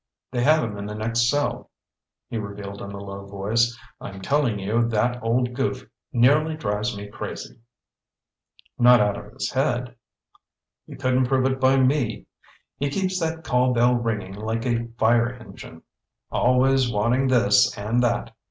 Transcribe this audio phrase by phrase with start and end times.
[0.31, 1.69] "They have him in the next cell,"
[2.27, 3.77] he revealed in a low voice.
[3.99, 7.59] "I'm telling you that old goof nearly drives me crazy."
[8.79, 9.93] "Not out of his head?"
[10.87, 12.25] "You couldn't prove it by me.
[12.79, 15.83] He keeps that call bell ringing like a fire engine!
[16.31, 18.35] Always wanting this and that.